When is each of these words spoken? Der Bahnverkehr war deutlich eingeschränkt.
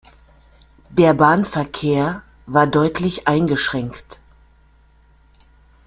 Der 0.89 1.13
Bahnverkehr 1.13 2.23
war 2.47 2.65
deutlich 2.65 3.27
eingeschränkt. 3.27 4.19